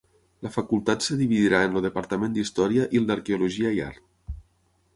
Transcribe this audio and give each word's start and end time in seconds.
La 0.45 0.51
facultat 0.53 1.03
es 1.15 1.19
dividirà 1.19 1.59
en 1.67 1.77
el 1.79 1.85
departament 1.87 2.33
d'història 2.37 2.87
i 2.97 3.01
el 3.03 3.07
d'arqueologia 3.11 3.75
i 3.77 3.83
art. 3.91 4.05